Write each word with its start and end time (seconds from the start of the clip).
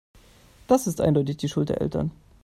Das 0.65 0.87
ist 0.87 0.99
eindeutig 0.99 1.37
die 1.37 1.47
Schuld 1.47 1.69
der 1.69 1.79
Eltern. 1.79 2.09